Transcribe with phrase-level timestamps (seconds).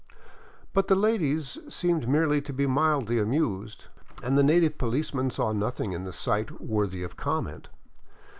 [0.73, 3.85] But the ladies seemed merely to be mildly amused,
[4.23, 7.69] and the native policeman saw nothing in the sight worthy of comment.